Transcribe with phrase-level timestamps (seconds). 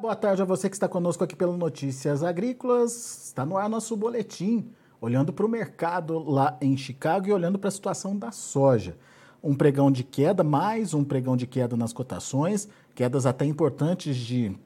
[0.00, 3.26] Boa tarde a você que está conosco aqui pelo Notícias Agrícolas.
[3.26, 7.68] Está no ar nosso boletim, olhando para o mercado lá em Chicago e olhando para
[7.68, 8.96] a situação da soja.
[9.44, 14.56] Um pregão de queda, mais um pregão de queda nas cotações, quedas até importantes de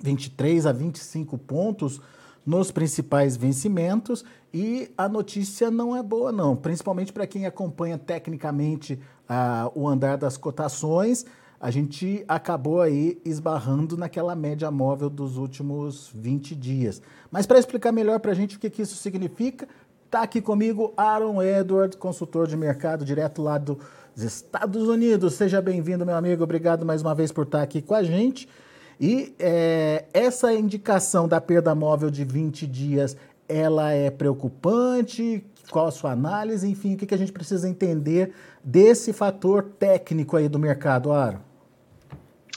[0.00, 2.00] 23 a 25 pontos
[2.46, 4.24] nos principais vencimentos
[4.54, 10.16] e a notícia não é boa não, principalmente para quem acompanha tecnicamente uh, o andar
[10.16, 11.26] das cotações
[11.60, 17.02] a gente acabou aí esbarrando naquela média móvel dos últimos 20 dias.
[17.30, 19.68] Mas para explicar melhor para a gente o que, que isso significa,
[20.06, 23.76] está aqui comigo Aaron Edward, consultor de mercado direto lá dos
[24.16, 25.34] Estados Unidos.
[25.34, 26.42] Seja bem-vindo, meu amigo.
[26.42, 28.48] Obrigado mais uma vez por estar aqui com a gente.
[28.98, 35.44] E é, essa indicação da perda móvel de 20 dias, ela é preocupante?
[35.70, 36.66] Qual a sua análise?
[36.66, 38.32] Enfim, o que, que a gente precisa entender
[38.64, 41.49] desse fator técnico aí do mercado, Aaron?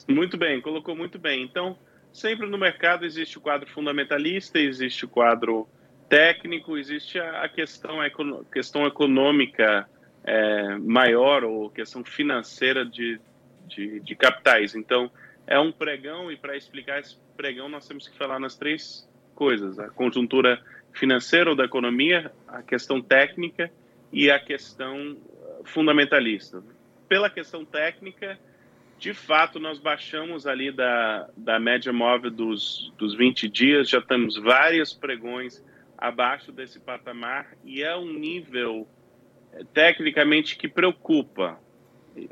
[0.08, 1.44] Muito bem, colocou muito bem.
[1.44, 1.78] Então,
[2.12, 5.68] sempre no mercado existe o quadro fundamentalista, existe o quadro
[6.10, 8.10] técnico, existe a questão, a
[8.52, 9.90] questão econômica
[10.24, 13.20] é, maior ou questão financeira de,
[13.68, 14.76] de, de, capitais.
[14.76, 15.10] Então,
[15.48, 19.80] é um pregão e para explicar esse pregão nós temos que falar nas três coisas:
[19.80, 23.72] a conjuntura financeira ou da economia, a questão técnica
[24.12, 25.18] e a questão
[25.66, 26.64] fundamentalista.
[27.10, 28.38] Pela questão técnica,
[29.04, 34.38] de fato, nós baixamos ali da, da média móvel dos, dos 20 dias, já temos
[34.38, 35.62] vários pregões
[35.98, 38.88] abaixo desse patamar e é um nível
[39.52, 41.60] eh, tecnicamente que preocupa.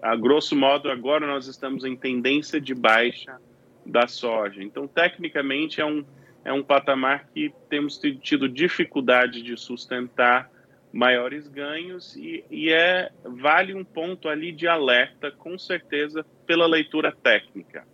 [0.02, 3.38] A grosso modo, agora nós estamos em tendência de baixa
[3.85, 4.63] da soja.
[4.63, 6.06] Então, tecnicamente, é um,
[6.45, 10.50] é um patamar que temos tido dificuldade de sustentar
[10.94, 17.13] maiores ganhos e, e, é vale um ponto ali de alerta, com certeza, pela leitura
[17.23, 17.85] técnica.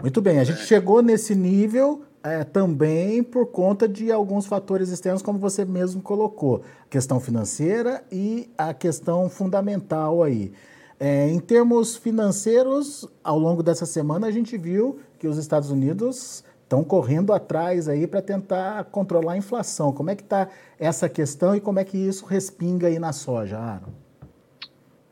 [0.00, 0.64] Muito bem, a gente é.
[0.64, 6.62] chegou nesse nível é, também por conta de alguns fatores externos, como você mesmo colocou,
[6.88, 10.52] questão financeira e a questão fundamental aí.
[11.00, 16.44] É, em termos financeiros, ao longo dessa semana a gente viu que os Estados Unidos
[16.62, 19.92] estão correndo atrás aí para tentar controlar a inflação.
[19.92, 23.58] Como é que está essa questão e como é que isso respinga aí na soja,
[23.58, 24.09] Aaron?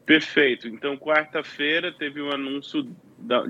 [0.09, 0.67] Perfeito.
[0.67, 2.83] Então, quarta-feira teve um anúncio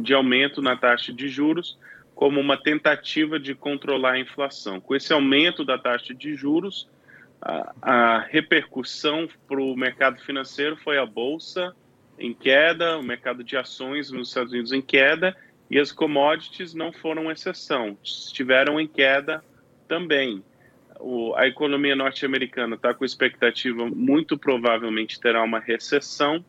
[0.01, 1.79] de aumento na taxa de juros
[2.17, 4.81] como uma tentativa de controlar a inflação.
[4.81, 6.91] Com esse aumento da taxa de juros,
[7.41, 11.77] a, a repercussão para o mercado financeiro foi a bolsa
[12.19, 15.37] em queda, o mercado de ações nos Estados Unidos em queda
[15.71, 19.45] e as commodities não foram exceção, estiveram em queda
[19.87, 20.43] também.
[21.01, 26.45] O, a economia norte-americana está com expectativa, muito provavelmente terá uma recessão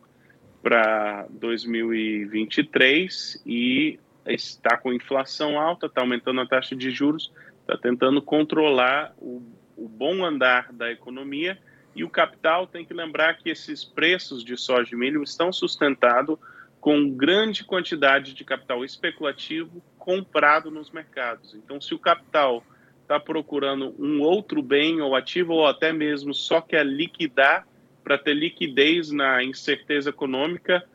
[0.62, 8.22] para 2023 e está com inflação alta, está aumentando a taxa de juros, está tentando
[8.22, 9.42] controlar o,
[9.78, 11.58] o bom andar da economia
[11.96, 16.38] e o capital tem que lembrar que esses preços de soja e milho estão sustentados
[16.80, 21.54] com grande quantidade de capital especulativo comprado nos mercados.
[21.54, 22.64] Então, se o capital
[23.10, 27.68] está procurando um outro bem ou ativo, ou até mesmo só quer liquidar
[28.04, 30.88] para ter liquidez na incerteza econômica,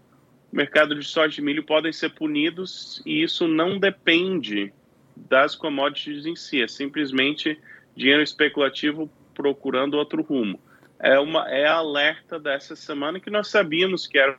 [0.53, 4.73] o mercado de soja e milho podem ser punidos e isso não depende
[5.17, 7.59] das commodities em si, é simplesmente
[7.97, 10.61] dinheiro especulativo procurando outro rumo.
[11.01, 14.39] É uma é alerta dessa semana que nós sabíamos que era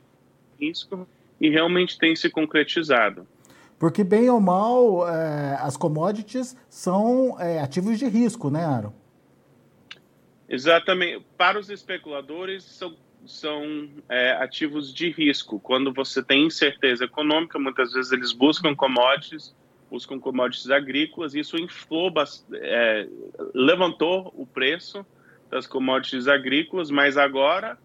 [0.58, 1.06] risco
[1.38, 3.26] e realmente tem se concretizado.
[3.78, 8.92] Porque, bem ou mal, é, as commodities são é, ativos de risco, né, Aaron?
[10.48, 11.24] Exatamente.
[11.36, 15.60] Para os especuladores, são, são é, ativos de risco.
[15.60, 19.54] Quando você tem incerteza econômica, muitas vezes eles buscam commodities,
[19.90, 22.12] buscam commodities agrícolas, isso inflou,
[22.54, 23.06] é,
[23.54, 25.04] levantou o preço
[25.50, 27.78] das commodities agrícolas, mas agora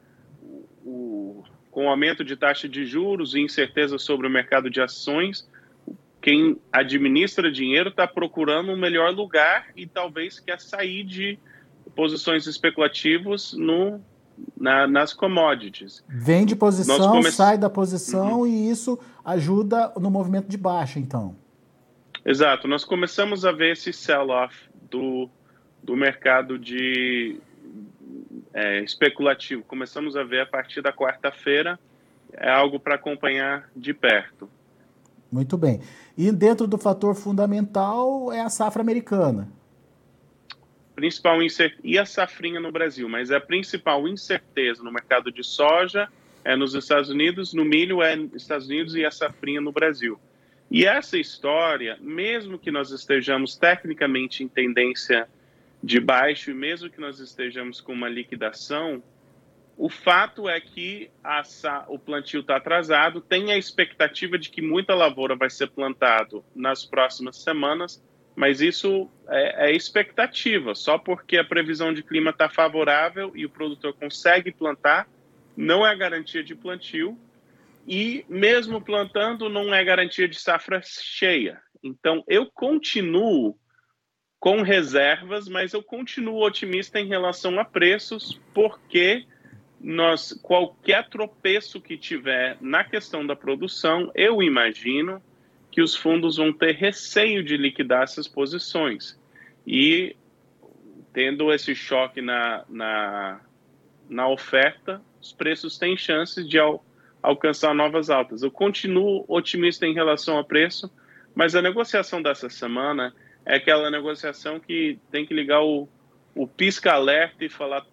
[0.85, 5.47] o, com o aumento de taxa de juros e incerteza sobre o mercado de ações,
[6.21, 11.39] quem administra dinheiro está procurando um melhor lugar e talvez quer sair de
[11.95, 13.99] posições especulativas no,
[14.57, 16.03] na, nas commodities.
[16.07, 17.31] Vende posição, come...
[17.31, 18.47] sai da posição uhum.
[18.47, 21.35] e isso ajuda no movimento de baixa, então.
[22.23, 22.67] Exato.
[22.67, 24.55] Nós começamos a ver esse sell-off
[24.89, 25.27] do,
[25.81, 27.39] do mercado de,
[28.53, 29.63] é, especulativo.
[29.63, 31.79] Começamos a ver a partir da quarta-feira.
[32.33, 34.49] É algo para acompanhar de perto.
[35.31, 35.79] Muito bem.
[36.17, 39.47] E dentro do fator fundamental é a safra americana.
[40.93, 41.77] Principal incer...
[41.83, 46.09] e a safrinha no Brasil, mas a principal incerteza no mercado de soja
[46.43, 50.19] é nos Estados Unidos, no milho é nos Estados Unidos e a safrinha no Brasil.
[50.69, 55.27] E essa história, mesmo que nós estejamos tecnicamente em tendência
[55.83, 59.01] de baixo e mesmo que nós estejamos com uma liquidação,
[59.81, 61.41] o fato é que a,
[61.87, 66.85] o plantio está atrasado, tem a expectativa de que muita lavoura vai ser plantado nas
[66.85, 67.99] próximas semanas,
[68.35, 73.49] mas isso é, é expectativa, só porque a previsão de clima está favorável e o
[73.49, 75.09] produtor consegue plantar,
[75.57, 77.17] não é garantia de plantio,
[77.87, 81.59] e mesmo plantando, não é garantia de safra cheia.
[81.81, 83.57] Então, eu continuo
[84.39, 89.25] com reservas, mas eu continuo otimista em relação a preços, porque
[89.83, 95.21] nós qualquer tropeço que tiver na questão da produção, eu imagino
[95.71, 99.19] que os fundos vão ter receio de liquidar essas posições.
[99.65, 100.15] E
[101.13, 103.41] tendo esse choque na, na,
[104.09, 106.83] na oferta, os preços têm chances de al,
[107.21, 108.43] alcançar novas altas.
[108.43, 110.91] Eu continuo otimista em relação ao preço,
[111.33, 113.13] mas a negociação dessa semana
[113.45, 115.87] é aquela negociação que tem que ligar o,
[116.33, 117.85] o pisca-alerta e falar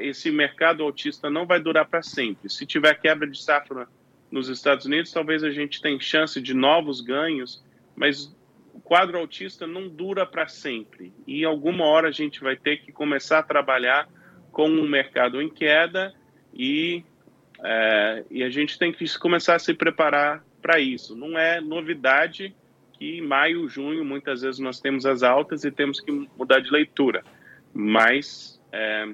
[0.00, 2.50] esse mercado autista não vai durar para sempre.
[2.50, 3.88] Se tiver quebra de safra
[4.30, 7.64] nos Estados Unidos, talvez a gente tenha chance de novos ganhos,
[7.96, 8.36] mas
[8.74, 11.12] o quadro autista não dura para sempre.
[11.26, 14.08] E alguma hora a gente vai ter que começar a trabalhar
[14.52, 16.14] com um mercado em queda
[16.52, 17.02] e,
[17.62, 21.16] é, e a gente tem que começar a se preparar para isso.
[21.16, 22.54] Não é novidade
[22.92, 26.70] que em maio, junho, muitas vezes nós temos as altas e temos que mudar de
[26.70, 27.24] leitura.
[27.72, 29.08] Mas é,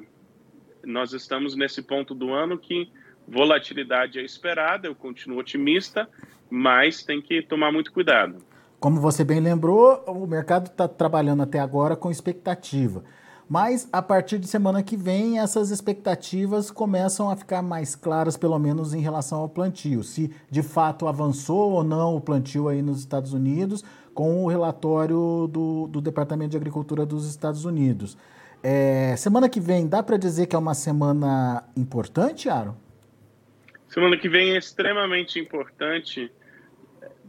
[0.85, 2.91] nós estamos nesse ponto do ano que
[3.27, 6.09] volatilidade é esperada, eu continuo otimista,
[6.51, 8.37] mas tem que tomar muito cuidado.
[8.79, 13.03] Como você bem lembrou, o mercado está trabalhando até agora com expectativa.
[13.49, 18.59] Mas a partir de semana que vem, essas expectativas começam a ficar mais claras, pelo
[18.59, 20.03] menos em relação ao plantio.
[20.03, 23.85] Se de fato avançou ou não o plantio aí nos Estados Unidos,
[24.15, 28.17] com o relatório do, do Departamento de Agricultura dos Estados Unidos.
[28.67, 32.75] É, semana que vem, dá para dizer que é uma semana importante, Aaron?
[33.87, 36.33] Semana que vem é extremamente importante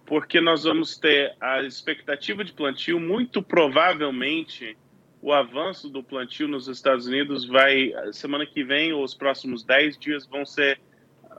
[0.06, 4.78] porque nós vamos ter a expectativa de plantio, muito provavelmente
[5.22, 9.98] o avanço do plantio nos Estados Unidos vai, semana que vem, ou os próximos 10
[9.98, 10.80] dias, vão ser,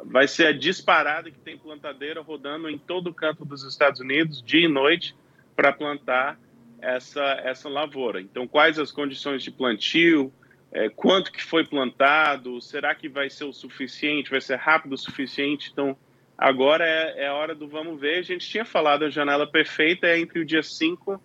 [0.05, 4.43] vai ser a disparada que tem plantadeira rodando em todo o canto dos Estados Unidos,
[4.43, 5.17] dia e noite,
[5.55, 6.39] para plantar
[6.81, 8.21] essa, essa lavoura.
[8.21, 10.33] Então, quais as condições de plantio,
[10.73, 14.99] é, quanto que foi plantado, será que vai ser o suficiente, vai ser rápido o
[14.99, 15.71] suficiente?
[15.73, 15.97] Então,
[16.37, 18.19] agora é, é a hora do vamos ver.
[18.19, 21.21] A gente tinha falado a janela perfeita é entre o dia 5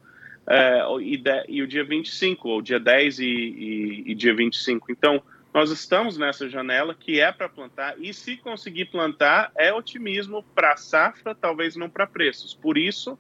[0.48, 4.92] é, e, de, e, o dia 25, ou dia 10 e, e, e dia 25.
[4.92, 5.21] Então,
[5.53, 10.77] nós estamos nessa janela que é para plantar, e se conseguir plantar, é otimismo para
[10.77, 12.53] safra, talvez não para preços.
[12.53, 13.19] Por isso,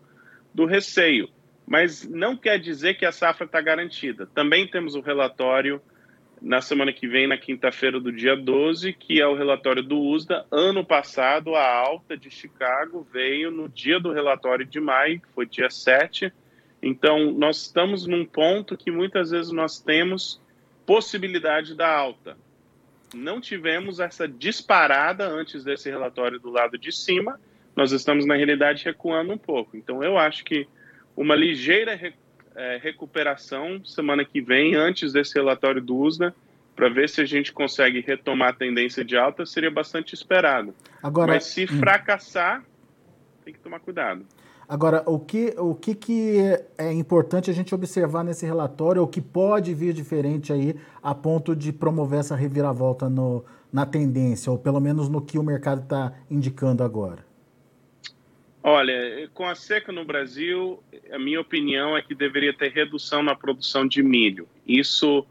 [0.53, 1.29] do receio.
[1.65, 4.25] Mas não quer dizer que a safra está garantida.
[4.27, 5.81] Também temos o relatório
[6.41, 10.45] na semana que vem, na quinta-feira do dia 12, que é o relatório do USDA.
[10.49, 15.45] Ano passado, a alta de Chicago veio no dia do relatório de maio, que foi
[15.45, 16.33] dia 7.
[16.81, 20.41] Então, nós estamos num ponto que muitas vezes nós temos
[20.83, 22.35] possibilidade da alta.
[23.13, 27.39] Não tivemos essa disparada antes desse relatório do lado de cima,
[27.75, 29.77] nós estamos, na realidade, recuando um pouco.
[29.77, 30.67] Então, eu acho que
[31.15, 31.99] uma ligeira
[32.55, 36.33] é, recuperação semana que vem, antes desse relatório do USDA,
[36.75, 40.73] para ver se a gente consegue retomar a tendência de alta, seria bastante esperado.
[41.03, 41.79] Agora, Mas se hum.
[41.79, 42.63] fracassar,
[43.43, 44.25] tem que tomar cuidado.
[44.67, 46.39] Agora, o que, o que, que
[46.77, 51.53] é importante a gente observar nesse relatório, o que pode vir diferente aí a ponto
[51.53, 56.13] de promover essa reviravolta no, na tendência, ou pelo menos no que o mercado está
[56.29, 57.30] indicando agora?
[58.63, 63.35] Olha, com a seca no Brasil, a minha opinião é que deveria ter redução na
[63.35, 64.47] produção de milho.
[64.67, 65.25] Isso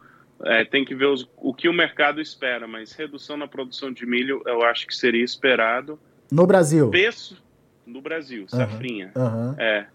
[0.44, 4.04] é, tem que ver os, o que o mercado espera, mas redução na produção de
[4.04, 5.98] milho eu acho que seria esperado.
[6.30, 6.90] No Brasil?
[6.90, 7.40] Peço,
[7.86, 9.12] no Brasil, uhum, safrinha.
[9.14, 9.54] Uhum.
[9.58, 9.86] É.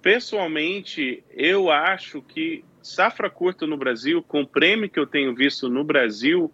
[0.00, 5.68] Pessoalmente, eu acho que safra curta no Brasil, com o prêmio que eu tenho visto
[5.68, 6.50] no Brasil,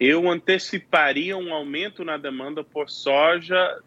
[0.00, 3.78] eu anteciparia um aumento na demanda por soja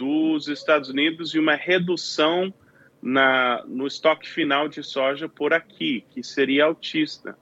[0.00, 2.54] dos Estados Unidos e uma redução
[3.02, 7.36] na, no estoque final de soja por aqui, que seria altista.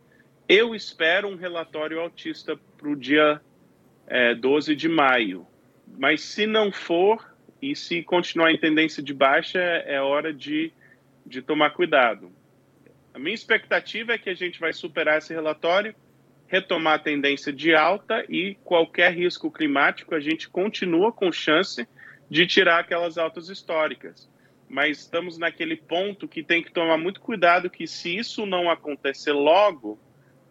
[0.48, 3.40] Eu espero um relatório altista para o dia
[4.08, 5.46] é, 12 de maio,
[5.96, 10.72] mas se não for e se continuar em tendência de baixa, é hora de,
[11.24, 12.32] de tomar cuidado.
[13.14, 15.94] A minha expectativa é que a gente vai superar esse relatório,
[16.48, 21.86] retomar a tendência de alta e qualquer risco climático a gente continua com chance
[22.30, 24.28] de tirar aquelas altas históricas.
[24.70, 29.32] mas estamos naquele ponto que tem que tomar muito cuidado que se isso não acontecer
[29.32, 29.98] logo,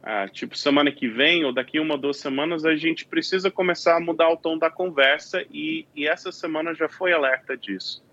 [0.02, 3.96] ah, tipo semana que vem ou daqui uma ou duas semanas, a gente precisa começar
[3.96, 8.04] a mudar o tom da conversa e, e essa semana já foi alerta disso.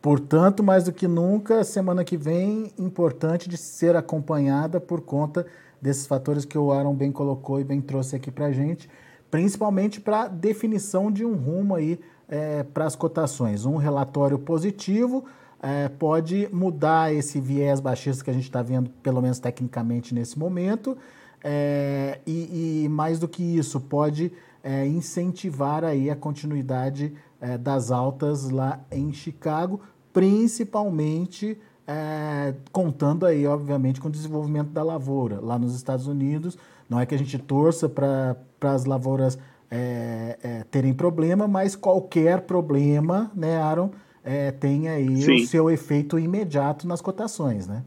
[0.00, 5.46] Portanto, mais do que nunca, semana que vem, importante de ser acompanhada por conta
[5.80, 8.88] desses fatores que o Aaron bem colocou e bem trouxe aqui para gente,
[9.30, 11.98] principalmente para definição de um rumo aí
[12.34, 13.64] é, para as cotações.
[13.64, 15.24] Um relatório positivo
[15.62, 20.36] é, pode mudar esse viés baixista que a gente está vendo, pelo menos tecnicamente nesse
[20.36, 20.98] momento,
[21.44, 24.32] é, e, e, mais do que isso, pode
[24.64, 29.80] é, incentivar aí a continuidade é, das altas lá em Chicago,
[30.12, 36.58] principalmente é, contando aí, obviamente, com o desenvolvimento da lavoura lá nos Estados Unidos.
[36.90, 39.38] Não é que a gente torça para as lavouras
[39.70, 43.90] é, é, terem problema, mas qualquer problema, né, Aaron,
[44.24, 45.42] é, tem aí Sim.
[45.42, 47.84] o seu efeito imediato nas cotações, né?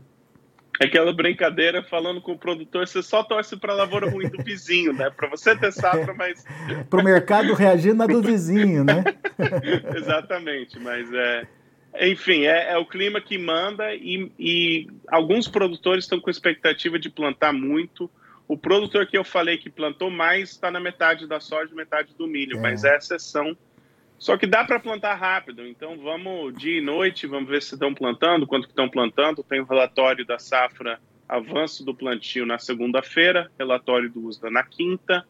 [0.79, 4.93] Aquela brincadeira falando com o produtor, você só torce para a lavoura ruim do vizinho,
[4.93, 5.09] né?
[5.09, 6.45] Para você ter safra, mas.
[6.87, 9.03] para o mercado reagir na do vizinho, né?
[9.97, 11.47] Exatamente, mas é.
[11.99, 17.09] Enfim, é, é, o clima que manda e, e alguns produtores estão com expectativa de
[17.09, 18.07] plantar muito.
[18.47, 22.27] O produtor que eu falei que plantou mais está na metade da soja, metade do
[22.27, 22.61] milho, é.
[22.61, 23.57] mas é exceção.
[24.17, 27.93] Só que dá para plantar rápido, então vamos dia e noite, vamos ver se estão
[27.93, 29.43] plantando, quanto que estão plantando.
[29.43, 35.25] Tem o relatório da safra avanço do plantio na segunda-feira, relatório do USDA na quinta.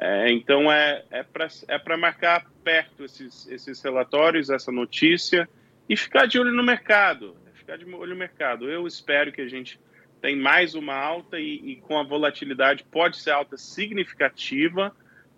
[0.00, 5.46] É, então é, é para é marcar perto esses, esses relatórios, essa notícia
[5.88, 7.36] e ficar de olho no mercado.
[7.54, 8.70] Ficar de olho no mercado.
[8.70, 9.78] Eu espero que a gente
[10.22, 14.94] tenha mais uma alta e, e com a volatilidade pode ser alta significativa,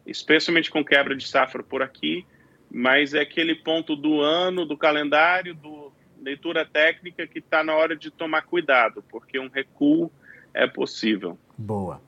[0.07, 2.27] especialmente com quebra de safra por aqui,
[2.71, 7.97] mas é aquele ponto do ano, do calendário, do leitura técnica que está na hora
[7.97, 10.11] de tomar cuidado, porque um recuo
[10.53, 11.39] é possível.
[11.57, 12.01] Boa.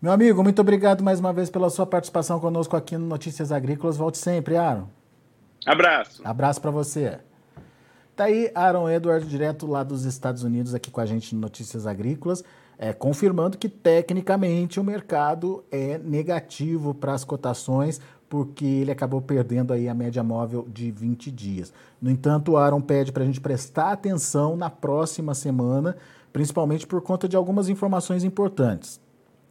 [0.00, 3.96] Meu amigo, muito obrigado mais uma vez pela sua participação conosco aqui no Notícias Agrícolas.
[3.96, 4.88] Volte sempre, Aaron.
[5.64, 6.22] Abraço.
[6.24, 7.20] Abraço para você.
[8.14, 11.86] Tá aí Aaron Edward, direto lá dos Estados Unidos, aqui com a gente no Notícias
[11.86, 12.44] Agrícolas,
[12.78, 19.72] é, confirmando que tecnicamente o mercado é negativo para as cotações, porque ele acabou perdendo
[19.72, 21.72] aí a média móvel de 20 dias.
[22.00, 25.96] No entanto, o Aaron pede para a gente prestar atenção na próxima semana,
[26.34, 29.00] principalmente por conta de algumas informações importantes.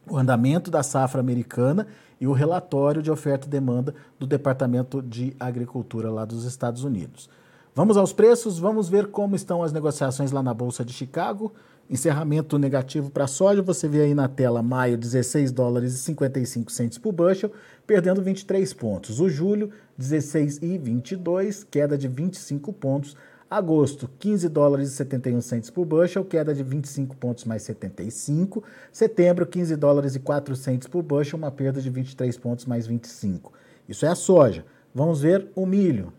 [0.08, 1.88] O andamento da safra americana
[2.20, 7.28] e o relatório de oferta e demanda do Departamento de Agricultura lá dos Estados Unidos.
[7.74, 11.54] Vamos aos preços, vamos ver como estão as negociações lá na Bolsa de Chicago.
[11.90, 16.70] Encerramento negativo para a soja, você vê aí na tela maio 16 dólares e 55
[16.70, 17.50] centos por bushel,
[17.88, 19.22] perdendo 23 pontos.
[19.22, 23.16] O julho 16 e 22, queda de 25 pontos.
[23.50, 28.62] Agosto, 15 dólares e 71 centos por bushel, queda de 25 pontos mais 75.
[28.92, 33.54] Setembro, 15 dólares e 4 centos por bushel, uma perda de 23 pontos mais 25.
[33.88, 34.66] Isso é a soja.
[34.94, 36.12] Vamos ver o milho.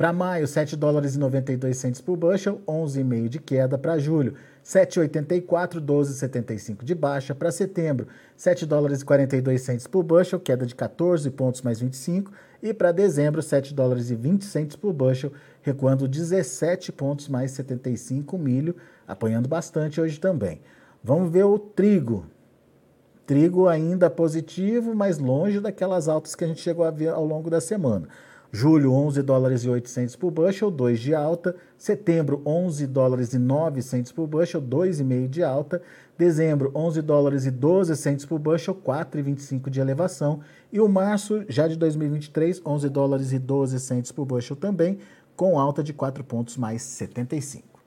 [0.00, 3.76] Para maio, 7 dólares e 92 centos por bushel, 11,5 de queda.
[3.76, 4.32] Para julho,
[4.64, 7.34] 7,84, 12,75 de baixa.
[7.34, 12.32] Para setembro, 7 dólares e 42 centos por bushel, queda de 14 pontos mais 25.
[12.62, 18.38] E para dezembro, 7 dólares e 20 centos por bushel, recuando 17 pontos mais 75
[18.38, 18.74] milho,
[19.06, 20.62] apanhando bastante hoje também.
[21.04, 22.24] Vamos ver o trigo.
[23.26, 27.50] Trigo ainda positivo, mas longe daquelas altas que a gente chegou a ver ao longo
[27.50, 28.08] da semana.
[28.52, 31.54] Julho, 11 dólares e 800 por bushel, 2 de alta.
[31.78, 35.80] Setembro, 11 dólares e 900 por bushel, 2,5 de alta.
[36.18, 40.40] Dezembro, 11 dólares e 12 centos por bushel, 4,25 de elevação.
[40.72, 44.98] E o março, já de 2023, 11 dólares e 12 centos por bushel também,
[45.34, 47.80] com alta de 4 pontos mais 75.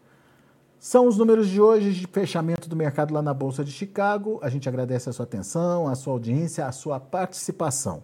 [0.79, 4.39] São os números de hoje de fechamento do mercado lá na Bolsa de Chicago.
[4.41, 8.03] A gente agradece a sua atenção, a sua audiência, a sua participação.